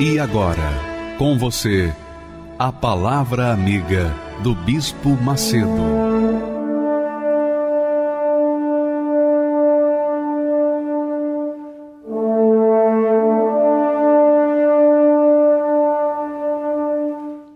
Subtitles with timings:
[0.00, 1.92] E agora, com você,
[2.56, 5.66] a Palavra Amiga do Bispo Macedo.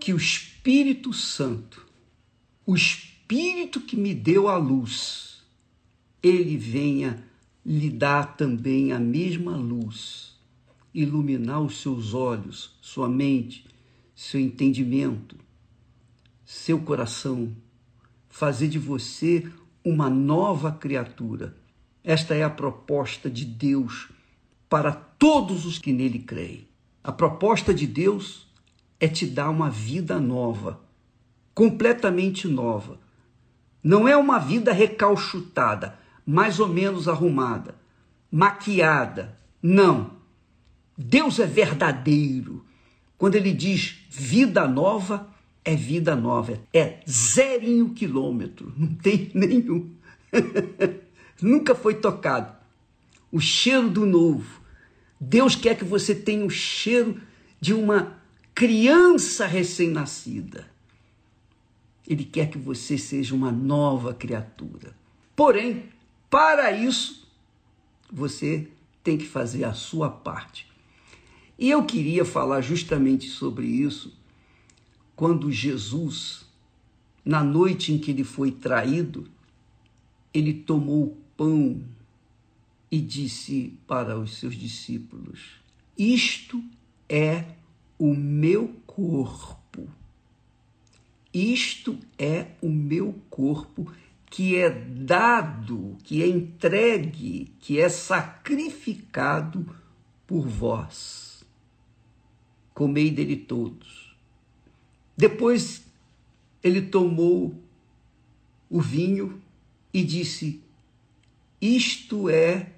[0.01, 1.87] Que o Espírito Santo,
[2.67, 5.45] o Espírito que me deu a luz,
[6.21, 7.23] ele venha
[7.65, 10.32] lhe dar também a mesma luz
[10.95, 13.67] iluminar os seus olhos, sua mente,
[14.15, 15.37] seu entendimento,
[16.45, 17.55] seu coração,
[18.29, 19.51] fazer de você
[19.85, 21.57] uma nova criatura.
[22.05, 24.11] Esta é a proposta de Deus
[24.69, 26.69] para todos os que nele creem.
[27.03, 28.47] A proposta de Deus
[29.01, 30.81] é te dar uma vida nova,
[31.55, 33.01] completamente nova.
[33.83, 37.75] Não é uma vida recalchutada, mais ou menos arrumada,
[38.31, 39.39] maquiada.
[39.61, 40.22] Não
[40.97, 42.65] Deus é verdadeiro.
[43.17, 45.33] Quando ele diz vida nova,
[45.65, 46.61] é vida nova.
[46.73, 49.91] É zerinho quilômetro, não tem nenhum.
[51.41, 52.55] Nunca foi tocado.
[53.31, 54.61] O cheiro do novo.
[55.21, 57.21] Deus quer que você tenha o cheiro
[57.61, 58.19] de uma
[58.55, 60.67] criança recém-nascida.
[62.07, 64.95] Ele quer que você seja uma nova criatura.
[65.37, 65.85] Porém,
[66.29, 67.29] para isso,
[68.13, 68.69] você
[69.03, 70.72] tem que fazer a sua parte.
[71.59, 74.13] E eu queria falar justamente sobre isso
[75.15, 76.45] quando Jesus,
[77.25, 79.29] na noite em que ele foi traído,
[80.33, 81.83] ele tomou o pão
[82.91, 85.41] e disse para os seus discípulos:
[85.97, 86.63] Isto
[87.09, 87.45] é
[87.99, 89.89] o meu corpo.
[91.33, 93.91] Isto é o meu corpo
[94.27, 99.65] que é dado, que é entregue, que é sacrificado
[100.27, 101.32] por vós
[102.75, 104.15] comei dele todos.
[105.17, 105.85] Depois
[106.63, 107.55] ele tomou
[108.71, 109.41] o vinho
[109.93, 110.61] e disse:
[111.61, 112.73] Isto é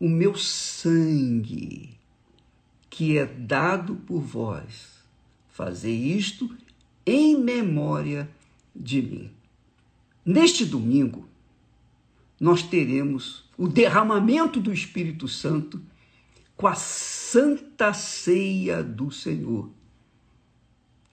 [0.00, 1.90] o meu sangue,
[2.90, 4.94] que é dado por vós.
[5.50, 6.54] Fazei isto
[7.06, 8.28] em memória
[8.74, 9.30] de mim.
[10.24, 11.28] Neste domingo,
[12.40, 15.80] nós teremos o derramamento do Espírito Santo
[16.56, 19.70] com a Santa Ceia do Senhor.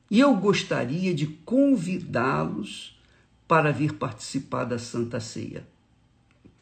[0.10, 3.00] E eu gostaria de convidá-los
[3.48, 5.68] para vir participar da Santa Ceia.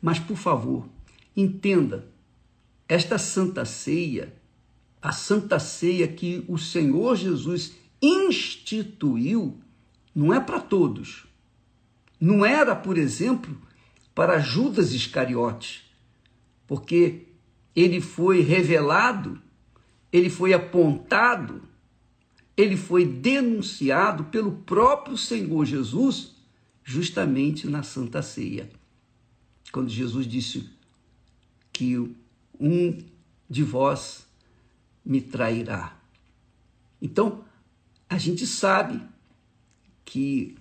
[0.02, 0.88] Mas, por favor,
[1.36, 2.08] entenda,
[2.88, 4.34] esta Santa Ceia,
[5.02, 9.58] a Santa Ceia que o Senhor Jesus instituiu,
[10.16, 11.26] não é para todos.
[12.20, 13.60] Não era, por exemplo,
[14.14, 15.84] para Judas Iscariotes,
[16.68, 17.29] porque
[17.82, 19.42] ele foi revelado,
[20.12, 21.62] ele foi apontado,
[22.58, 26.36] ele foi denunciado pelo próprio Senhor Jesus,
[26.84, 28.70] justamente na Santa Ceia.
[29.72, 30.70] Quando Jesus disse
[31.72, 31.98] que
[32.60, 32.98] um
[33.50, 34.28] de vós
[35.06, 35.98] me trairá.
[37.02, 37.46] Então,
[38.10, 39.02] a gente sabe
[40.04, 40.58] que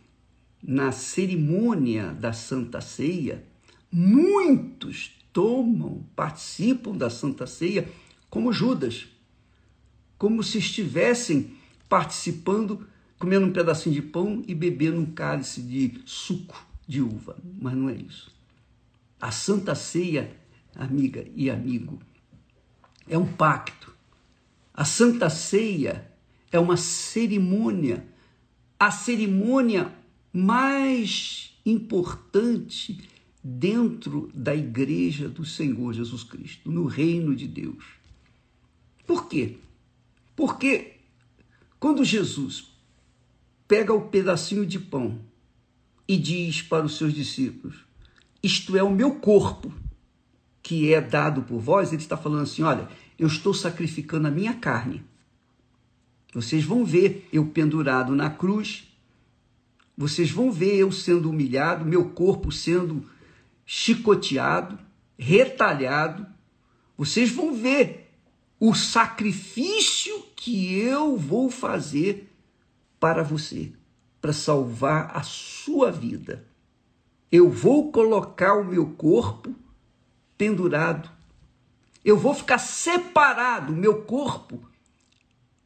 [0.63, 3.45] na cerimônia da Santa Ceia,
[3.91, 7.89] muitos tomam, participam da Santa Ceia
[8.29, 9.07] como Judas,
[10.19, 11.57] como se estivessem
[11.89, 12.89] participando,
[13.21, 17.37] comendo um pedacinho de pão e bebendo um cálice de suco de uva.
[17.61, 18.35] Mas não é isso.
[19.21, 20.37] A Santa Ceia,
[20.75, 22.01] amiga e amigo,
[23.07, 23.95] é um pacto.
[24.75, 26.11] A Santa Ceia
[26.51, 28.05] é uma cerimônia,
[28.77, 29.95] a cerimônia
[30.33, 37.85] mais importante dentro da igreja do Senhor Jesus Cristo, no reino de Deus.
[39.07, 39.57] Por quê?
[40.37, 40.97] Porque
[41.81, 42.71] quando Jesus
[43.67, 45.21] pega o pedacinho de pão
[46.07, 47.77] e diz para os seus discípulos:
[48.43, 49.73] Isto é o meu corpo
[50.63, 52.89] que é dado por vós, ele está falando assim: Olha,
[53.19, 55.03] eu estou sacrificando a minha carne.
[56.35, 58.87] Vocês vão ver eu pendurado na cruz,
[59.97, 63.05] vocês vão ver eu sendo humilhado, meu corpo sendo
[63.71, 64.79] chicoteado,
[65.19, 66.27] retalhado.
[66.97, 68.11] Vocês vão ver
[68.59, 72.33] o sacrifício que eu vou fazer
[72.99, 73.71] para você,
[74.23, 76.47] para salvar a sua vida.
[77.31, 79.55] Eu vou colocar o meu corpo
[80.39, 81.11] pendurado.
[82.03, 84.67] Eu vou ficar separado, o meu corpo,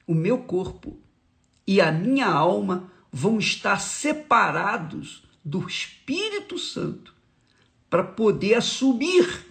[0.08, 0.98] o meu corpo
[1.64, 7.11] e a minha alma vão estar separados do Espírito Santo
[7.92, 9.44] para poder assumir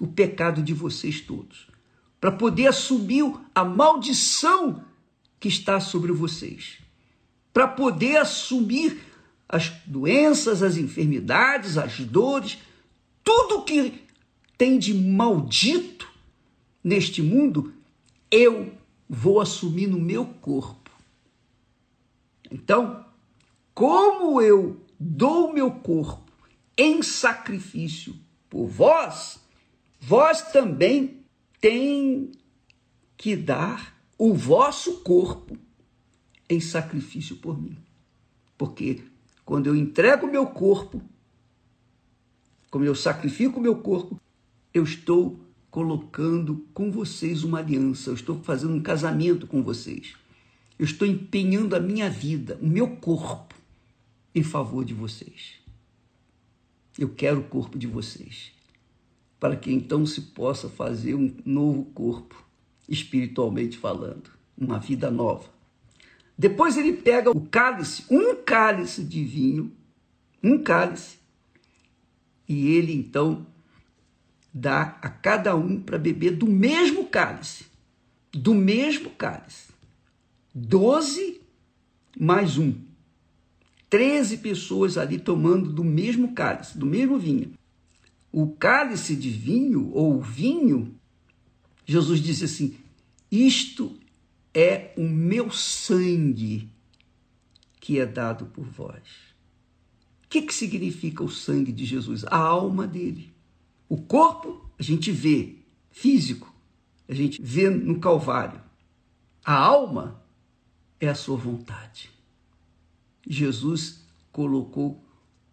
[0.00, 1.68] o pecado de vocês todos,
[2.20, 4.84] para poder assumir a maldição
[5.38, 6.78] que está sobre vocês,
[7.54, 9.00] para poder assumir
[9.48, 12.58] as doenças, as enfermidades, as dores,
[13.22, 14.08] tudo que
[14.58, 16.10] tem de maldito
[16.82, 17.72] neste mundo,
[18.28, 18.72] eu
[19.08, 20.90] vou assumir no meu corpo.
[22.50, 23.06] Então,
[23.72, 26.21] como eu dou o meu corpo
[26.82, 28.16] em sacrifício
[28.50, 29.38] por vós,
[30.00, 31.24] vós também
[31.60, 32.32] tem
[33.16, 35.56] que dar o vosso corpo
[36.50, 37.78] em sacrifício por mim.
[38.58, 39.04] Porque
[39.44, 41.00] quando eu entrego o meu corpo,
[42.68, 44.20] como eu sacrifico o meu corpo,
[44.74, 45.38] eu estou
[45.70, 50.16] colocando com vocês uma aliança, eu estou fazendo um casamento com vocês.
[50.76, 53.54] Eu estou empenhando a minha vida, o meu corpo,
[54.34, 55.61] em favor de vocês.
[57.02, 58.52] Eu quero o corpo de vocês,
[59.40, 62.46] para que então se possa fazer um novo corpo,
[62.88, 65.50] espiritualmente falando, uma vida nova.
[66.38, 69.72] Depois ele pega o cálice, um cálice de vinho,
[70.40, 71.18] um cálice,
[72.48, 73.44] e ele então
[74.54, 77.66] dá a cada um para beber do mesmo cálice.
[78.30, 79.72] Do mesmo cálice.
[80.54, 81.40] Doze
[82.16, 82.91] mais um.
[83.92, 87.52] Treze pessoas ali tomando do mesmo cálice, do mesmo vinho.
[88.32, 90.98] O cálice de vinho, ou vinho,
[91.84, 92.74] Jesus disse assim:
[93.30, 93.94] Isto
[94.54, 96.70] é o meu sangue
[97.82, 99.02] que é dado por vós.
[100.24, 102.24] O que, que significa o sangue de Jesus?
[102.24, 103.30] A alma dele.
[103.90, 105.56] O corpo a gente vê,
[105.90, 106.50] físico,
[107.06, 108.58] a gente vê no Calvário.
[109.44, 110.24] A alma
[110.98, 112.08] é a sua vontade.
[113.26, 115.02] Jesus colocou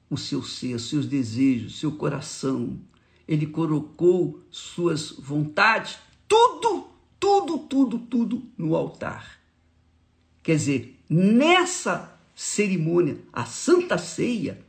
[0.09, 2.79] o seu ser, seus desejos, seu coração.
[3.27, 6.87] Ele colocou suas vontades, tudo,
[7.19, 9.39] tudo, tudo, tudo no altar.
[10.41, 14.59] Quer dizer, nessa cerimônia, a Santa Ceia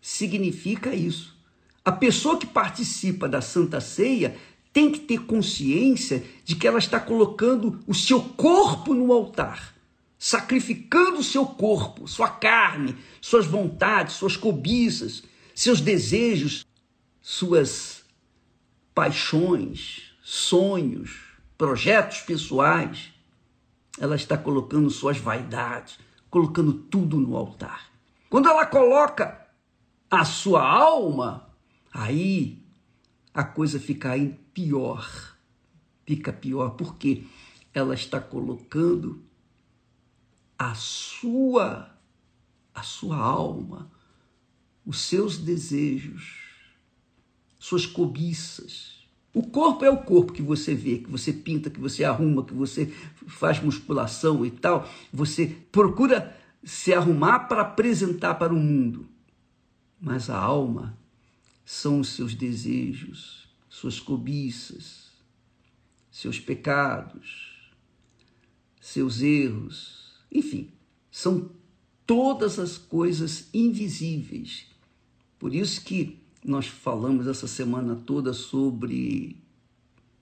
[0.00, 1.36] significa isso.
[1.84, 4.36] A pessoa que participa da Santa Ceia
[4.72, 9.73] tem que ter consciência de que ela está colocando o seu corpo no altar,
[10.24, 15.22] sacrificando seu corpo, sua carne, suas vontades, suas cobiças,
[15.54, 16.64] seus desejos,
[17.20, 18.04] suas
[18.94, 21.20] paixões, sonhos,
[21.58, 23.12] projetos pessoais.
[23.98, 25.98] Ela está colocando suas vaidades,
[26.30, 27.90] colocando tudo no altar.
[28.30, 29.46] Quando ela coloca
[30.10, 31.54] a sua alma
[31.94, 32.60] Aí
[33.32, 34.10] a coisa fica
[34.52, 35.38] pior.
[36.04, 37.24] Fica pior porque
[37.72, 39.22] ela está colocando
[40.70, 41.90] a sua
[42.74, 43.88] a sua alma,
[44.84, 46.40] os seus desejos,
[47.58, 49.06] suas cobiças.
[49.32, 52.52] O corpo é o corpo que você vê, que você pinta, que você arruma, que
[52.52, 52.86] você
[53.28, 54.88] faz musculação e tal.
[55.12, 59.06] Você procura se arrumar para apresentar para o mundo.
[60.00, 60.98] Mas a alma
[61.64, 65.12] são os seus desejos, suas cobiças,
[66.10, 67.70] seus pecados,
[68.80, 70.03] seus erros,
[70.34, 70.72] enfim,
[71.10, 71.50] são
[72.04, 74.66] todas as coisas invisíveis.
[75.38, 79.42] Por isso que nós falamos essa semana toda sobre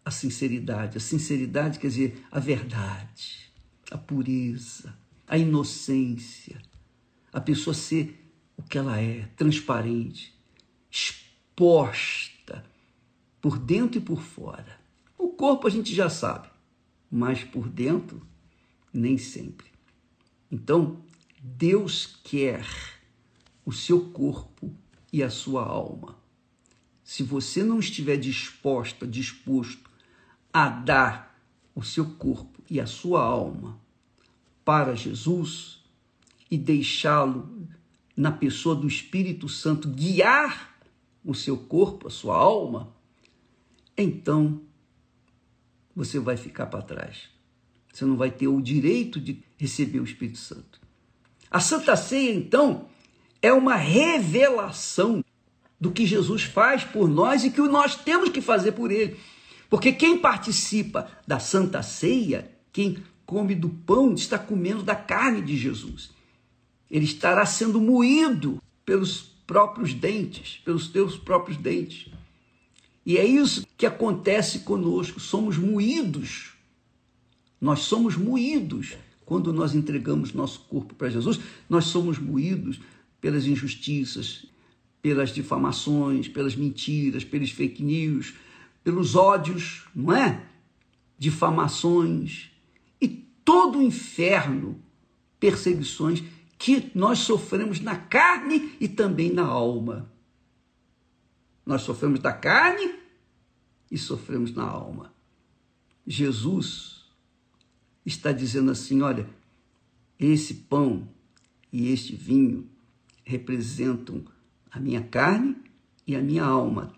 [0.05, 0.99] a sinceridade.
[0.99, 3.51] A sinceridade quer dizer a verdade,
[3.91, 4.95] a pureza,
[5.27, 6.61] a inocência,
[7.33, 10.35] a pessoa ser o que ela é, transparente,
[10.91, 12.65] exposta
[13.41, 14.79] por dentro e por fora.
[15.19, 16.49] O corpo a gente já sabe,
[17.11, 18.23] mas por dentro
[18.93, 19.72] nem sempre.
[20.53, 21.03] Então,
[21.43, 22.67] Deus quer
[23.65, 24.71] o seu corpo
[25.11, 26.15] e a sua alma.
[27.03, 29.91] Se você não estiver disposta, disposto
[30.53, 31.43] a dar
[31.75, 33.81] o seu corpo e a sua alma
[34.63, 35.83] para Jesus
[36.51, 37.67] e deixá-lo
[38.15, 40.79] na pessoa do Espírito Santo guiar
[41.25, 42.95] o seu corpo, a sua alma,
[43.97, 44.61] então
[45.97, 47.31] você vai ficar para trás.
[47.91, 50.81] Você não vai ter o direito de receber o Espírito Santo.
[51.49, 52.89] A Santa Ceia, então,
[53.41, 55.25] é uma revelação
[55.81, 59.17] do que Jesus faz por nós e que nós temos que fazer por ele.
[59.71, 65.57] Porque quem participa da Santa Ceia, quem come do pão, está comendo da carne de
[65.57, 66.11] Jesus.
[66.91, 72.11] Ele estará sendo moído pelos próprios dentes, pelos teus próprios dentes.
[73.07, 76.55] E é isso que acontece conosco, somos moídos.
[77.61, 82.81] Nós somos moídos quando nós entregamos nosso corpo para Jesus, nós somos moídos
[83.21, 84.47] pelas injustiças,
[85.01, 88.35] pelas difamações, pelas mentiras, pelos fake news,
[88.85, 90.47] pelos ódios, não é?
[91.19, 92.51] Difamações
[93.01, 94.81] e todo o inferno,
[95.39, 96.23] perseguições
[96.59, 100.11] que nós sofremos na carne e também na alma.
[101.65, 102.95] Nós sofremos da carne
[103.91, 105.13] e sofremos na alma.
[106.07, 106.92] Jesus
[108.05, 109.29] está dizendo assim: olha,
[110.19, 111.09] esse pão
[111.73, 112.69] e este vinho
[113.25, 114.25] representam
[114.71, 115.57] a minha carne
[116.07, 116.93] e a minha alma,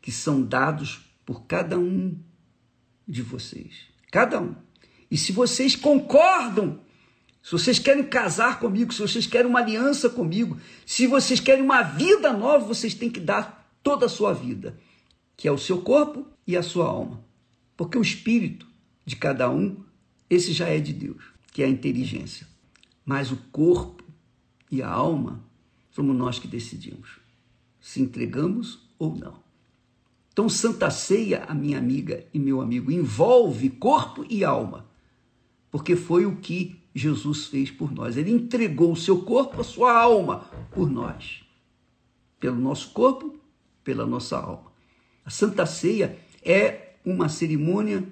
[0.00, 2.18] que são dados por cada um
[3.06, 3.88] de vocês.
[4.10, 4.54] Cada um.
[5.10, 6.80] E se vocês concordam,
[7.42, 11.82] se vocês querem casar comigo, se vocês querem uma aliança comigo, se vocês querem uma
[11.82, 14.78] vida nova, vocês têm que dar toda a sua vida,
[15.36, 17.24] que é o seu corpo e a sua alma.
[17.76, 18.66] Porque o espírito
[19.04, 19.82] de cada um,
[20.30, 21.22] esse já é de Deus,
[21.52, 22.46] que é a inteligência.
[23.04, 24.02] Mas o corpo
[24.70, 25.44] e a alma
[25.90, 27.20] somos nós que decidimos
[27.80, 29.40] se entregamos ou não.
[30.32, 34.86] Então, Santa Ceia, a minha amiga e meu amigo, envolve corpo e alma,
[35.70, 38.16] porque foi o que Jesus fez por nós.
[38.16, 41.42] Ele entregou o seu corpo, a sua alma, por nós.
[42.38, 43.38] Pelo nosso corpo
[43.82, 44.70] pela nossa alma.
[45.24, 48.06] A Santa Ceia é uma cerimônia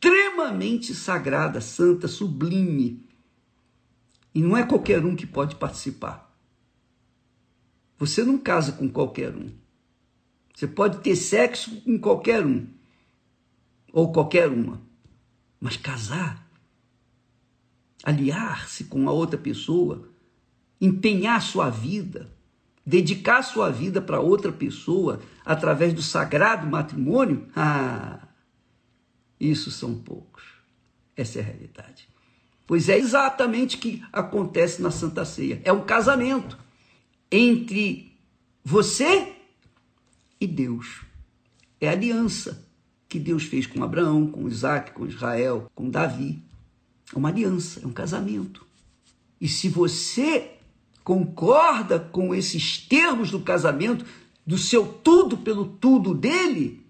[0.00, 3.06] extremamente sagrada, santa, sublime.
[4.34, 6.34] E não é qualquer um que pode participar.
[7.98, 9.50] Você não casa com qualquer um.
[10.54, 12.66] Você pode ter sexo com qualquer um,
[13.92, 14.80] ou qualquer uma.
[15.60, 16.46] Mas casar,
[18.02, 20.08] aliar-se com a outra pessoa,
[20.80, 22.30] empenhar sua vida,
[22.86, 28.29] dedicar sua vida para outra pessoa através do sagrado matrimônio, ah,
[29.40, 30.42] isso são poucos.
[31.16, 32.08] Essa é a realidade.
[32.66, 35.60] Pois é exatamente o que acontece na Santa Ceia.
[35.64, 36.58] É um casamento
[37.32, 38.12] entre
[38.62, 39.32] você
[40.40, 41.02] e Deus.
[41.80, 42.68] É a aliança
[43.08, 46.40] que Deus fez com Abraão, com Isaac, com Israel, com Davi.
[47.12, 48.64] É uma aliança, é um casamento.
[49.40, 50.52] E se você
[51.02, 54.04] concorda com esses termos do casamento,
[54.46, 56.86] do seu tudo pelo tudo dele,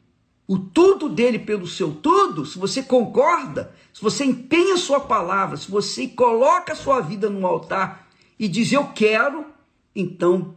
[0.51, 5.71] o tudo dele pelo seu tudo, se você concorda, se você empenha sua palavra, se
[5.71, 9.47] você coloca sua vida no altar e diz eu quero,
[9.95, 10.57] então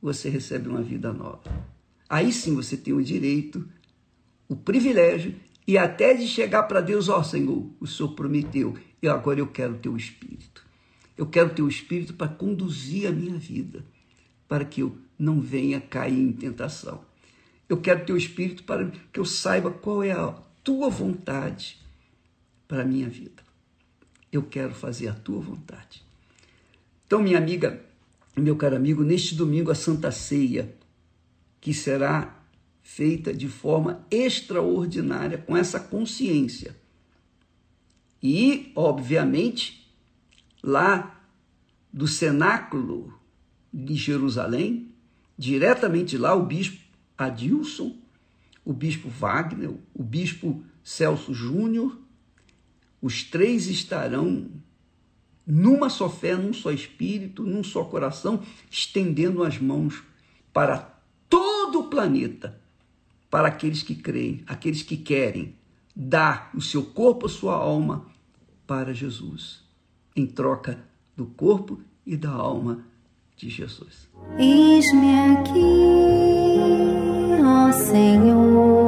[0.00, 1.42] você recebe uma vida nova.
[2.08, 3.68] Aí sim você tem o direito,
[4.48, 5.34] o privilégio
[5.66, 9.48] e até de chegar para Deus, ó oh, Senhor, o Senhor prometeu, e agora eu
[9.48, 10.64] quero o teu espírito.
[11.18, 13.84] Eu quero o Espírito para conduzir a minha vida,
[14.46, 17.00] para que eu não venha cair em tentação.
[17.72, 21.78] Eu quero ter o Espírito para que eu saiba qual é a tua vontade
[22.68, 23.42] para a minha vida.
[24.30, 26.04] Eu quero fazer a tua vontade.
[27.06, 27.82] Então, minha amiga,
[28.36, 30.76] meu caro amigo, neste domingo a Santa Ceia,
[31.62, 32.44] que será
[32.82, 36.76] feita de forma extraordinária, com essa consciência.
[38.22, 39.90] E, obviamente,
[40.62, 41.24] lá
[41.90, 43.18] do cenáculo
[43.72, 44.92] de Jerusalém,
[45.38, 46.81] diretamente lá, o bispo
[47.22, 47.96] Adilson,
[48.64, 51.98] o bispo Wagner, o bispo Celso Júnior,
[53.00, 54.50] os três estarão
[55.46, 60.02] numa só fé, num só espírito, num só coração, estendendo as mãos
[60.52, 62.60] para todo o planeta,
[63.28, 65.54] para aqueles que creem, aqueles que querem
[65.94, 68.06] dar o seu corpo, a sua alma
[68.66, 69.62] para Jesus
[70.14, 70.78] em troca
[71.16, 72.84] do corpo e da alma
[73.36, 74.08] de Jesus.
[74.38, 76.21] Eis-me aqui,
[77.72, 78.81] Senhor,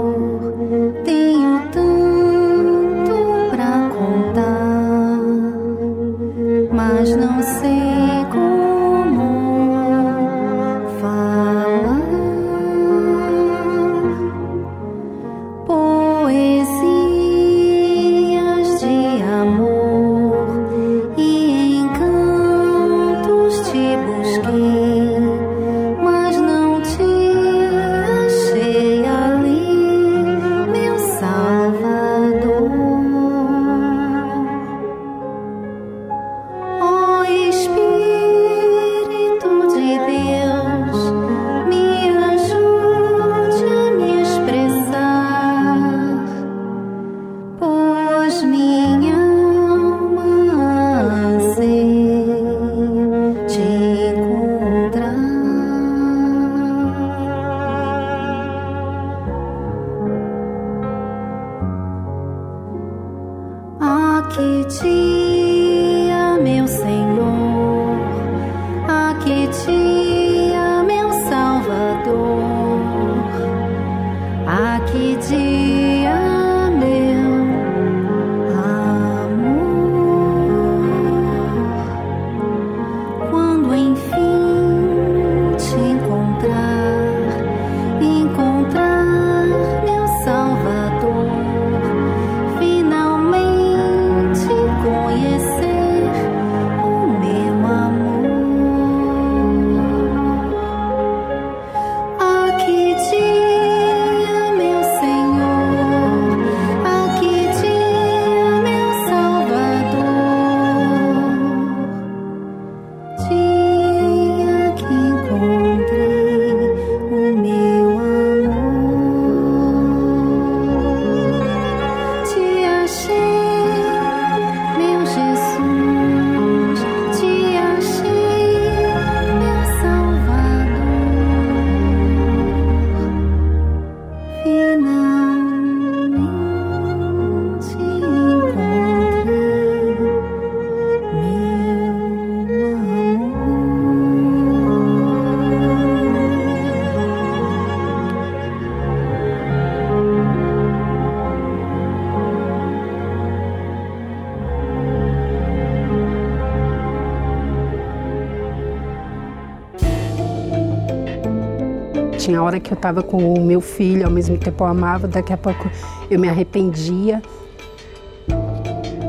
[162.54, 165.36] hora que eu estava com o meu filho, ao mesmo tempo eu amava, daqui a
[165.36, 165.68] pouco
[166.08, 167.20] eu me arrependia.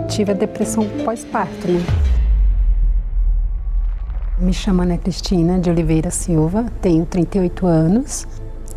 [0.09, 1.81] Tive a depressão pós-parto, né?
[4.39, 8.27] Me chamo Ana Cristina de Oliveira Silva, tenho 38 anos.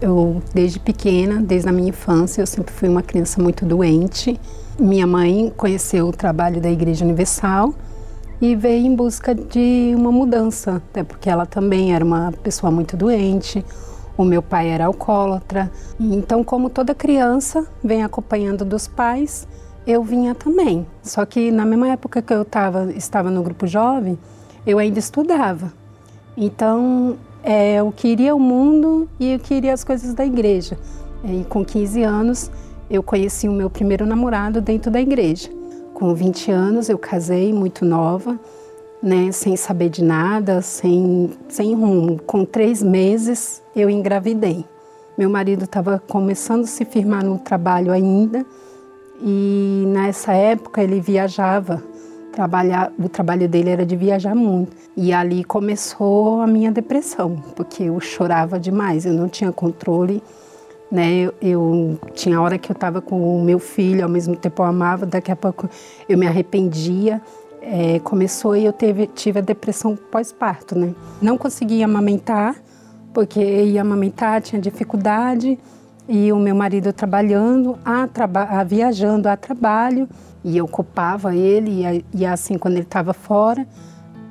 [0.01, 4.39] Eu, desde pequena, desde a minha infância, eu sempre fui uma criança muito doente.
[4.79, 7.75] Minha mãe conheceu o trabalho da Igreja Universal
[8.41, 12.97] e veio em busca de uma mudança, até porque ela também era uma pessoa muito
[12.97, 13.65] doente.
[14.19, 15.71] O meu pai era alcoólatra.
[16.01, 19.47] Então, como toda criança vem acompanhando dos pais,
[19.87, 20.85] eu vinha também.
[21.05, 24.19] Só que na mesma época que eu tava, estava no grupo jovem,
[24.67, 25.73] eu ainda estudava.
[26.37, 30.77] Então, é, eu queria o mundo e eu queria as coisas da igreja.
[31.25, 32.51] E com 15 anos,
[32.91, 35.49] eu conheci o meu primeiro namorado dentro da igreja.
[35.95, 38.37] Com 20 anos, eu casei muito nova,
[39.03, 42.19] né, sem saber de nada, sem, sem rumo.
[42.27, 44.65] Com três meses, eu engravidei.
[45.17, 48.45] Meu marido estava começando a se firmar no trabalho ainda
[49.21, 51.83] e nessa época ele viajava
[52.33, 54.77] trabalhar, o trabalho dele era de viajar muito.
[54.97, 60.23] E ali começou a minha depressão, porque eu chorava demais, eu não tinha controle.
[60.91, 61.13] Né?
[61.13, 64.67] Eu, eu tinha hora que eu estava com o meu filho, ao mesmo tempo eu
[64.67, 65.69] amava, daqui a pouco
[66.09, 67.21] eu me arrependia.
[67.61, 70.95] É, começou e eu teve, tive a depressão pós-parto, né?
[71.21, 72.57] Não conseguia amamentar,
[73.13, 75.59] porque ia amamentar, tinha dificuldade,
[76.09, 80.09] e o meu marido trabalhando, a, traba a viajando a trabalho,
[80.43, 83.67] e eu ocupava ele, e, e assim, quando ele estava fora,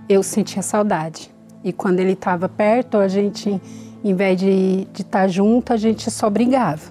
[0.10, 1.32] eu sentia saudade.
[1.64, 3.62] E quando ele estava perto, a gente,
[4.04, 6.82] em vez de estar tá junto, a gente só brigava.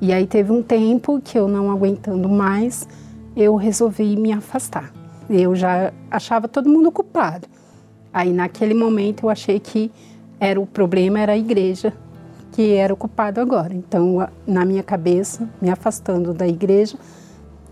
[0.00, 2.86] E aí teve um tempo que eu não aguentando mais,
[3.34, 4.92] eu resolvi me afastar.
[5.28, 7.46] Eu já achava todo mundo culpado.
[8.12, 9.90] Aí naquele momento eu achei que
[10.38, 11.92] era o problema era a igreja
[12.56, 13.74] que era o culpado agora.
[13.74, 16.96] Então, na minha cabeça, me afastando da igreja,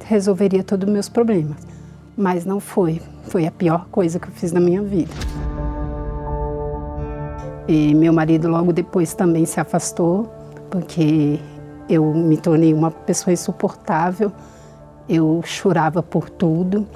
[0.05, 1.57] resolveria todos os meus problemas.
[2.15, 3.01] Mas não foi.
[3.23, 5.11] Foi a pior coisa que eu fiz na minha vida.
[7.67, 10.31] E meu marido logo depois também se afastou,
[10.71, 11.41] porque
[11.89, 14.31] eu me tornei uma pessoa insuportável.
[15.09, 16.87] Eu chorava por tudo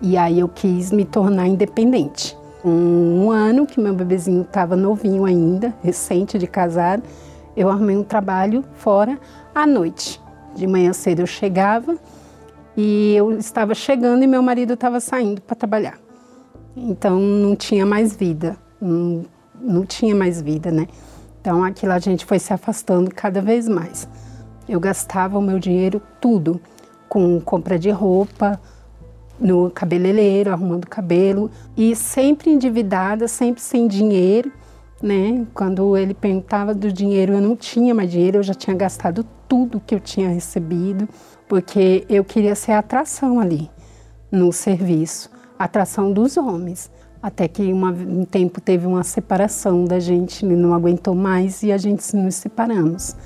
[0.00, 2.36] e aí eu quis me tornar independente.
[2.64, 7.02] Um, um ano que meu bebezinho estava novinho ainda, recente de casado,
[7.56, 9.18] eu arrumei um trabalho fora
[9.54, 10.20] à noite.
[10.54, 11.96] De manhã cedo eu chegava,
[12.80, 15.98] e eu estava chegando e meu marido estava saindo para trabalhar.
[16.76, 19.24] Então não tinha mais vida, não,
[19.60, 20.86] não tinha mais vida, né?
[21.40, 24.08] Então aquilo a gente foi se afastando cada vez mais.
[24.68, 26.60] Eu gastava o meu dinheiro tudo
[27.08, 28.60] com compra de roupa,
[29.40, 34.50] no cabeleireiro, arrumando cabelo e sempre endividada, sempre sem dinheiro,
[35.02, 35.46] né?
[35.54, 39.80] Quando ele perguntava do dinheiro, eu não tinha mais dinheiro, eu já tinha gastado tudo
[39.84, 41.08] que eu tinha recebido
[41.48, 43.70] porque eu queria ser atração ali
[44.30, 46.90] no serviço, atração dos homens.
[47.20, 51.72] Até que uma, um tempo teve uma separação da gente, ele não aguentou mais e
[51.72, 53.16] a gente nos separamos.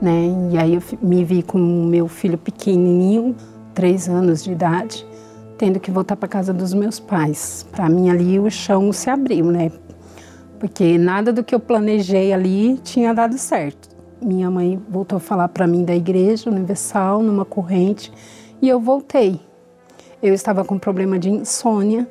[0.00, 0.28] Né?
[0.52, 3.34] E aí eu me vi com meu filho pequenininho,
[3.74, 5.04] três anos de idade,
[5.58, 7.66] tendo que voltar para casa dos meus pais.
[7.72, 9.70] Para mim ali o chão se abriu, né?
[10.58, 15.48] Porque nada do que eu planejei ali tinha dado certo minha mãe voltou a falar
[15.48, 18.12] para mim da Igreja Universal, numa corrente,
[18.60, 19.40] e eu voltei.
[20.22, 22.08] Eu estava com problema de insônia,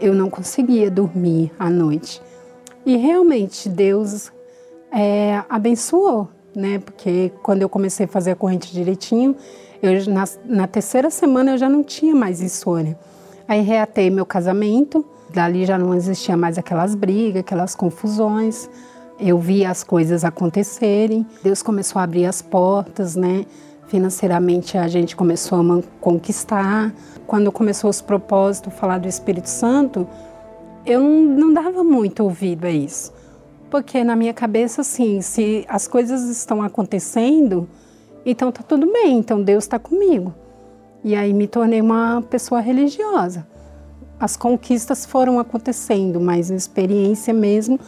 [0.00, 2.20] eu não conseguia dormir à noite.
[2.84, 4.30] E realmente Deus
[4.92, 6.78] é, abençoou, né?
[6.78, 9.34] Porque quando eu comecei a fazer a corrente direitinho,
[9.84, 12.98] eu, na, na terceira semana eu já não tinha mais insônia.
[13.46, 18.68] Aí reatei meu casamento, dali já não existia mais aquelas brigas, aquelas confusões.
[19.20, 23.44] Eu vi as coisas acontecerem, Deus começou a abrir as portas, né?
[23.86, 26.92] Financeiramente a gente começou a conquistar.
[27.26, 30.08] Quando começou os propósitos, falar do Espírito Santo,
[30.86, 33.12] eu não, não dava muito ouvido a isso.
[33.70, 37.68] Porque na minha cabeça, assim, se as coisas estão acontecendo,
[38.24, 40.34] então tá tudo bem, então Deus está comigo.
[41.02, 43.46] E aí me tornei uma pessoa religiosa.
[44.18, 47.78] As conquistas foram acontecendo, mas experiência mesmo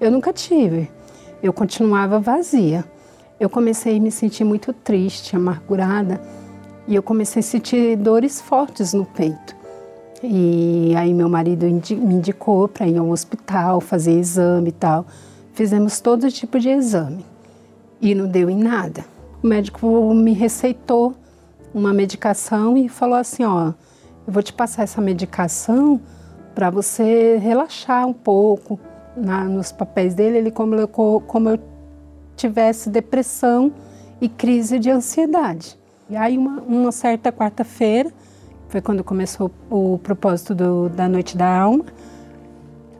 [0.00, 0.90] eu nunca tive.
[1.42, 2.84] Eu continuava vazia.
[3.38, 6.20] Eu comecei a me sentir muito triste, amargurada,
[6.86, 9.54] e eu comecei a sentir dores fortes no peito.
[10.22, 15.06] E aí meu marido me indicou para ir ao hospital, fazer exame e tal.
[15.52, 17.24] Fizemos todo tipo de exame
[18.00, 19.04] e não deu em nada.
[19.44, 21.14] O médico me receitou
[21.74, 23.74] uma medicação e falou assim, ó,
[24.26, 26.00] eu vou te passar essa medicação
[26.54, 28.80] para você relaxar um pouco,
[29.14, 31.58] na, nos papéis dele, ele colocou como eu
[32.34, 33.70] tivesse depressão
[34.18, 35.78] e crise de ansiedade.
[36.08, 38.10] E aí, uma, uma certa quarta-feira,
[38.68, 41.84] foi quando começou o propósito do, da Noite da Alma,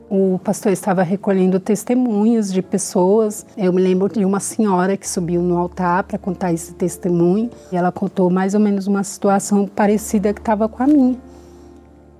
[0.09, 3.45] o pastor estava recolhendo testemunhos de pessoas.
[3.57, 7.75] Eu me lembro de uma senhora que subiu no altar para contar esse testemunho e
[7.75, 11.17] ela contou mais ou menos uma situação parecida que estava com a minha.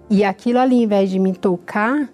[0.10, 2.10] E aquilo ali, em vez de me tocar,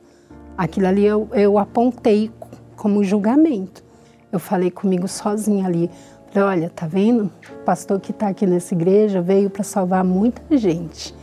[0.57, 2.31] aquilo ali eu, eu apontei
[2.75, 3.83] como julgamento.
[4.31, 5.89] Eu falei comigo sozinha ali.
[6.31, 7.29] Falei, olha, tá vendo?
[7.49, 11.13] O pastor que está aqui nessa igreja veio para salvar muita gente,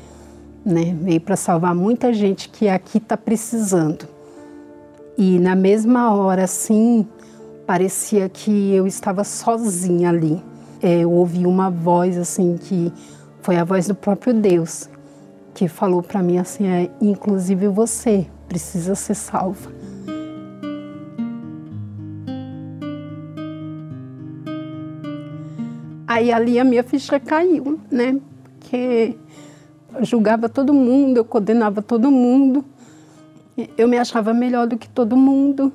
[0.64, 0.94] né?
[1.00, 4.17] Veio para salvar muita gente que aqui está precisando.
[5.20, 7.04] E na mesma hora, assim,
[7.66, 10.40] parecia que eu estava sozinha ali.
[10.80, 12.92] É, eu ouvi uma voz, assim, que
[13.42, 14.88] foi a voz do próprio Deus,
[15.54, 19.72] que falou para mim assim: é, inclusive você precisa ser salva.
[26.06, 28.20] Aí ali a minha ficha caiu, né?
[28.60, 29.16] Porque
[29.96, 32.64] eu julgava todo mundo, eu condenava todo mundo
[33.76, 35.72] eu me achava melhor do que todo mundo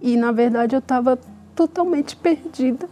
[0.00, 1.18] e na verdade eu estava
[1.54, 2.88] totalmente perdida.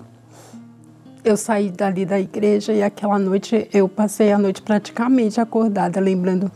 [1.25, 6.51] Eu saí dali da igreja e aquela noite eu passei a noite praticamente acordada, lembrando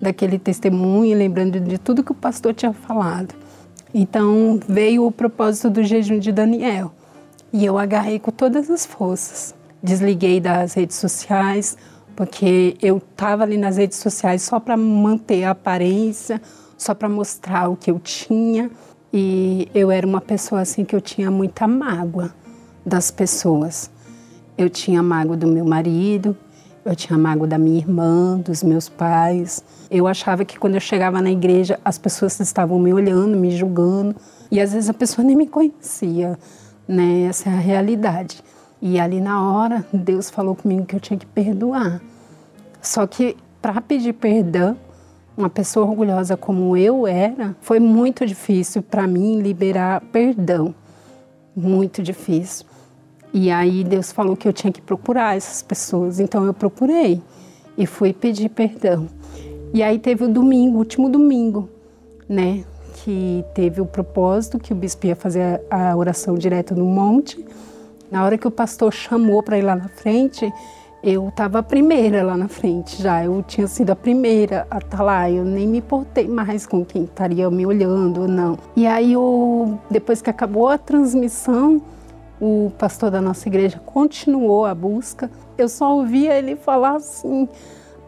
[0.00, 3.34] daquele testemunho, lembrando de tudo que o pastor tinha falado.
[3.94, 6.92] Então veio o propósito do jejum de Daniel
[7.52, 9.54] e eu agarrei com todas as forças.
[9.82, 11.76] Desliguei das redes sociais,
[12.16, 16.42] porque eu estava ali nas redes sociais só para manter a aparência,
[16.78, 18.70] só para mostrar o que eu tinha.
[19.12, 22.32] E eu era uma pessoa assim que eu tinha muita mágoa
[22.86, 23.90] das pessoas.
[24.56, 26.36] Eu tinha mágoa do meu marido,
[26.84, 29.62] eu tinha mágoa da minha irmã, dos meus pais.
[29.90, 34.16] Eu achava que quando eu chegava na igreja, as pessoas estavam me olhando, me julgando,
[34.50, 36.38] e às vezes a pessoa nem me conhecia,
[36.86, 37.22] né?
[37.22, 38.42] Essa é a realidade.
[38.80, 42.00] E ali na hora, Deus falou comigo que eu tinha que perdoar.
[42.80, 44.76] Só que para pedir perdão,
[45.38, 50.74] uma pessoa orgulhosa como eu era, foi muito difícil para mim liberar perdão.
[51.54, 52.66] Muito difícil.
[53.32, 56.18] E aí Deus falou que eu tinha que procurar essas pessoas.
[56.18, 57.22] Então eu procurei
[57.76, 59.08] e fui pedir perdão.
[59.72, 61.68] E aí teve o domingo, o último domingo,
[62.28, 62.64] né?
[63.04, 67.46] Que teve o propósito que o bispo ia fazer a oração direta no monte.
[68.10, 70.52] Na hora que o pastor chamou para ir lá na frente,
[71.02, 74.98] eu estava a primeira lá na frente já, eu tinha sido a primeira a estar
[74.98, 78.58] tá lá, eu nem me importei mais com quem estaria me olhando ou não.
[78.74, 81.80] E aí, eu, depois que acabou a transmissão,
[82.40, 85.30] o pastor da nossa igreja continuou a busca.
[85.56, 87.48] Eu só ouvia ele falar assim,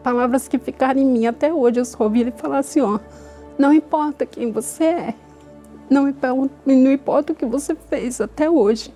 [0.03, 2.99] palavras que ficaram em mim até hoje, eu só ouvia ele falar assim, ó,
[3.57, 5.13] não importa quem você é,
[5.89, 6.13] não
[6.65, 8.93] não importa o que você fez até hoje,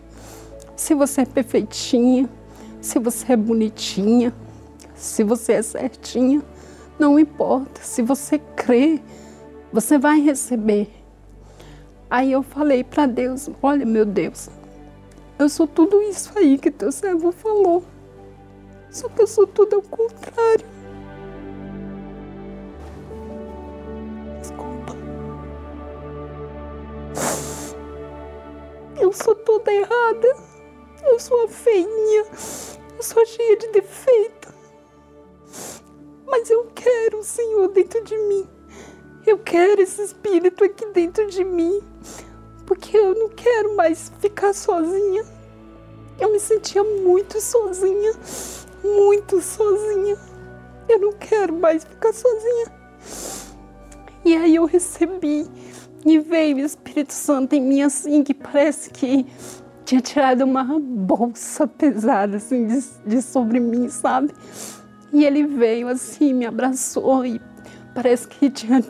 [0.75, 2.29] se você é perfeitinha,
[2.85, 4.31] se você é bonitinha,
[4.93, 6.43] se você é certinha,
[6.99, 7.81] não importa.
[7.81, 9.01] Se você crê,
[9.73, 10.87] você vai receber.
[12.07, 14.49] Aí eu falei para Deus: Olha, meu Deus,
[15.39, 17.83] eu sou tudo isso aí que teu servo falou.
[18.91, 20.65] Só que eu sou tudo ao contrário.
[24.39, 24.95] Desculpa.
[29.01, 30.55] Eu sou toda errada.
[31.07, 32.25] Eu sou a feinha,
[33.05, 34.53] sou cheia de defeito.
[36.25, 38.49] Mas eu quero o Senhor dentro de mim.
[39.25, 41.81] Eu quero esse Espírito aqui dentro de mim.
[42.65, 45.23] Porque eu não quero mais ficar sozinha.
[46.19, 48.13] Eu me sentia muito sozinha.
[48.83, 50.17] Muito sozinha.
[50.89, 52.73] Eu não quero mais ficar sozinha.
[54.23, 55.47] E aí eu recebi
[56.03, 59.25] e veio o Espírito Santo em mim assim, que parece que
[59.85, 64.33] tinha tirado uma bolsa pesada assim de, de sobre mim, sabe?
[65.13, 67.39] E ele veio assim, me abraçou e
[67.93, 68.83] parece que tinha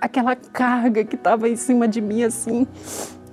[0.00, 2.66] aquela carga que estava em cima de mim assim.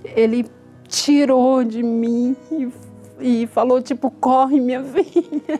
[0.04, 0.50] Ele
[0.88, 5.60] tirou de mim e, e falou tipo, corre minha filha.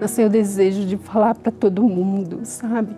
[0.00, 2.96] Nasceu o desejo de falar para todo mundo, sabe?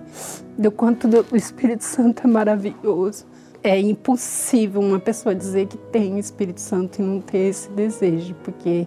[0.56, 3.33] Do quanto o Espírito Santo é maravilhoso
[3.64, 8.86] é impossível uma pessoa dizer que tem Espírito Santo e não ter esse desejo, porque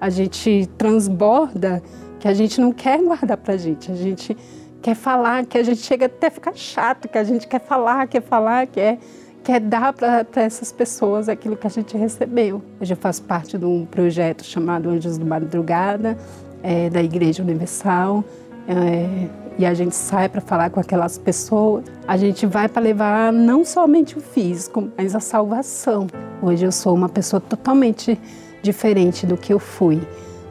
[0.00, 1.80] a gente transborda
[2.18, 4.36] que a gente não quer guardar para a gente, a gente
[4.82, 8.08] quer falar, que a gente chega até a ficar chato, que a gente quer falar,
[8.08, 8.98] quer falar, quer,
[9.44, 12.60] quer dar para essas pessoas aquilo que a gente recebeu.
[12.80, 16.18] Hoje eu faço parte de um projeto chamado Anjos do Madrugada,
[16.64, 18.24] é, da Igreja Universal.
[18.68, 23.32] É, e a gente sai para falar com aquelas pessoas, a gente vai para levar
[23.32, 26.06] não somente o físico, mas a salvação.
[26.42, 28.18] Hoje eu sou uma pessoa totalmente
[28.62, 30.00] diferente do que eu fui.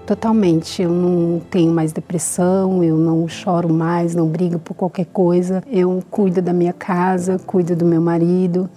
[0.05, 0.81] Totalmente.
[0.81, 5.63] Eu não tenho mais depressão, eu não choro mais, não brigo por qualquer coisa.
[5.67, 8.69] Eu cuido da minha casa, cuido do meu marido,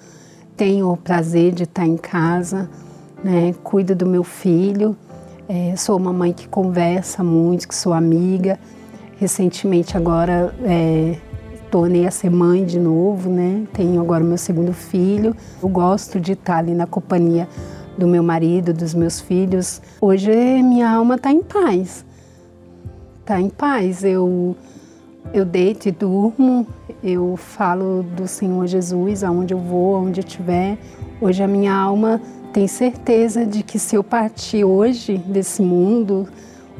[0.57, 2.69] tenho o prazer de estar em casa,
[3.23, 3.55] né?
[3.63, 4.97] cuido do meu filho.
[5.49, 8.59] É, sou uma mãe que conversa muito, que sou amiga.
[9.19, 11.17] Recentemente agora é,
[11.71, 13.65] tornei a ser mãe de novo, né?
[13.73, 15.35] Tenho agora meu segundo filho.
[15.63, 17.49] Eu gosto de estar ali na companhia
[17.97, 19.83] do meu marido, dos meus filhos.
[20.01, 20.31] Hoje
[20.63, 22.05] minha alma está em paz.
[23.21, 24.05] Está em paz.
[24.05, 24.57] Eu
[25.33, 26.67] eu deito e durmo.
[27.03, 30.79] Eu falo do Senhor Jesus aonde eu vou, aonde eu estiver.
[31.21, 32.21] Hoje a minha alma
[32.53, 36.29] tem certeza de que se eu partir hoje desse mundo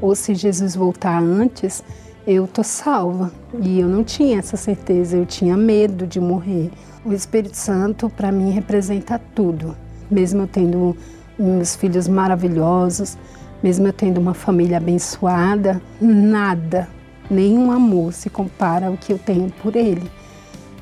[0.01, 1.83] ou se Jesus voltar antes,
[2.29, 3.33] eu tô salva.
[3.59, 6.71] E eu não tinha essa certeza, eu tinha medo de morrer.
[7.03, 9.75] O Espírito Santo para mim representa tudo.
[10.11, 10.95] Mesmo eu tendo
[11.39, 13.17] meus filhos maravilhosos,
[13.63, 16.87] mesmo eu tendo uma família abençoada, nada,
[17.31, 20.11] nenhum amor se compara ao que eu tenho por ele.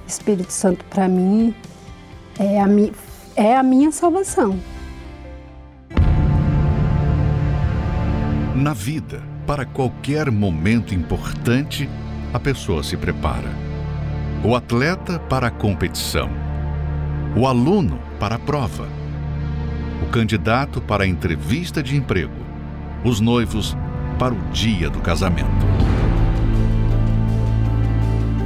[0.05, 1.55] O Espírito Santo para mim
[2.41, 2.93] é a, mi
[3.37, 4.59] é a minha salvação.
[8.55, 11.89] Na vida, para qualquer momento importante,
[12.33, 13.51] a pessoa se prepara.
[14.45, 16.29] O atleta para a competição,
[17.37, 18.89] o aluno para a prova,
[20.03, 22.45] o candidato para a entrevista de emprego,
[23.05, 23.77] os noivos
[24.19, 25.47] para o dia do casamento.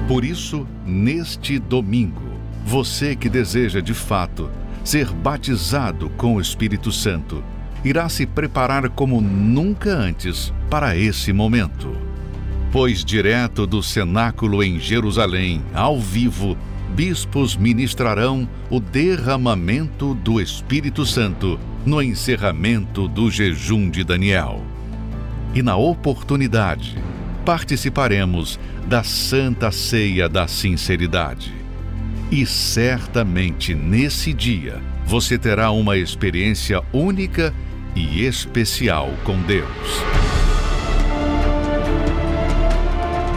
[0.06, 2.30] Por isso, neste domingo,
[2.64, 4.50] você que deseja de fato
[4.84, 7.42] ser batizado com o Espírito Santo,
[7.84, 11.96] irá se preparar como nunca antes para esse momento.
[12.72, 16.56] Pois, direto do cenáculo em Jerusalém, ao vivo,
[16.94, 24.62] bispos ministrarão o derramamento do Espírito Santo no encerramento do jejum de Daniel.
[25.54, 26.96] E na oportunidade,
[27.44, 31.52] participaremos da Santa Ceia da Sinceridade.
[32.30, 37.52] E certamente nesse dia você terá uma experiência única
[38.00, 39.68] e especial com Deus.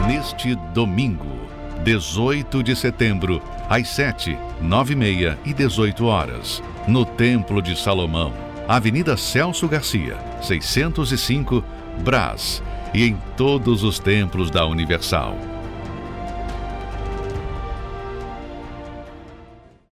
[0.06, 1.34] Neste domingo,
[1.82, 8.32] 18 de setembro, às 7, 9 e meia e 18 horas, no Templo de Salomão,
[8.66, 11.62] Avenida Celso Garcia, 605,
[12.02, 12.62] Brás,
[12.94, 15.36] e em todos os templos da Universal.